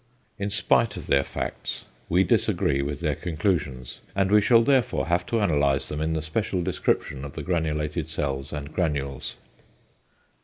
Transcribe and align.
In 0.39 0.49
spite 0.49 0.97
of 0.97 1.05
their 1.05 1.23
facts 1.23 1.85
we 2.09 2.23
disagree 2.23 2.81
with 2.81 3.01
their 3.01 3.13
conclusions; 3.13 4.01
and 4.15 4.31
we 4.31 4.41
shall 4.41 4.63
therefore 4.63 5.05
have 5.09 5.27
to 5.27 5.37
analyse 5.37 5.85
them 5.85 6.01
in 6.01 6.13
the 6.13 6.23
special 6.23 6.63
description 6.63 7.23
of 7.23 7.33
the 7.33 7.43
granulated 7.43 8.09
cells 8.09 8.51
and 8.51 8.73
granules. 8.73 9.35